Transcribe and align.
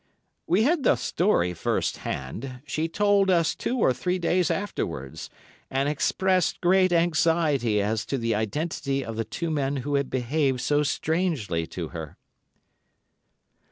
"'We 0.47 0.63
had 0.63 0.83
the 0.83 0.95
story 0.95 1.53
first 1.53 1.97
hand. 1.97 2.61
She 2.65 2.87
told 2.89 3.29
it 3.29 3.33
us 3.33 3.53
two 3.53 3.77
or 3.77 3.93
three 3.93 4.17
days 4.17 4.49
afterwards, 4.49 5.29
and 5.69 5.87
expressed 5.87 6.59
great 6.59 6.91
anxiety 6.91 7.79
as 7.79 8.03
to 8.07 8.17
the 8.17 8.33
identity 8.33 9.05
of 9.05 9.15
the 9.15 9.23
two 9.25 9.51
men 9.51 9.75
who 9.85 9.93
had 9.93 10.09
behaved 10.09 10.59
so 10.61 10.81
strangely 10.81 11.67
to 11.67 11.89
her. 11.89 12.17